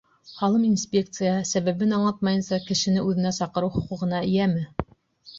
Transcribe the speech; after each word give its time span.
Һалым 0.35 0.61
инспекцияһы, 0.67 1.41
сәбәбен 1.49 1.93
аңлатмайынса, 1.97 2.59
кешене 2.69 3.03
үҙенә 3.11 3.33
саҡырыу 3.39 3.71
хоҡуғына 3.75 4.23
эйәме? 4.31 4.65